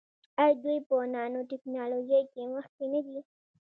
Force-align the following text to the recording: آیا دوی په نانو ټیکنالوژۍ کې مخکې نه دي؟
آیا 0.41 0.55
دوی 0.63 0.77
په 0.87 0.95
نانو 1.13 1.39
ټیکنالوژۍ 1.49 2.21
کې 2.31 2.43
مخکې 2.55 2.85
نه 2.93 2.99
دي؟ 3.05 3.19